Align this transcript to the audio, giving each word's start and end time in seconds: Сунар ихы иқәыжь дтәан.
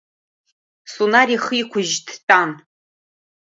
Сунар 0.91 1.29
ихы 1.35 1.55
иқәыжь 1.61 1.95
дтәан. 2.05 2.51